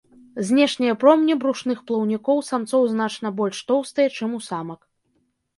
[0.47, 4.79] Знешнія промні брушных плаўнікоў самцоў значна больш тоўстыя, чым у самак.